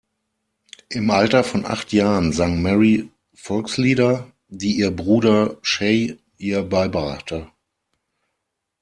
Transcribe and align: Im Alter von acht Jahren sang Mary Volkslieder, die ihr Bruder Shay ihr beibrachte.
Im 0.89 1.11
Alter 1.11 1.43
von 1.43 1.63
acht 1.63 1.93
Jahren 1.93 2.31
sang 2.33 2.59
Mary 2.63 3.11
Volkslieder, 3.35 4.31
die 4.47 4.75
ihr 4.79 4.89
Bruder 4.89 5.59
Shay 5.61 6.17
ihr 6.37 6.63
beibrachte. 6.63 7.51